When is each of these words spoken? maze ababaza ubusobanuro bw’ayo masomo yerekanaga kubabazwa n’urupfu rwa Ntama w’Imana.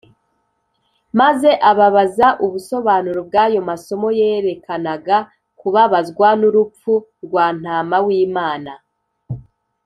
maze 1.19 1.49
ababaza 1.69 2.27
ubusobanuro 2.45 3.19
bw’ayo 3.27 3.59
masomo 3.69 4.07
yerekanaga 4.19 5.17
kubabazwa 5.59 6.27
n’urupfu 6.39 6.91
rwa 7.25 7.45
Ntama 7.59 7.97
w’Imana. 8.05 8.73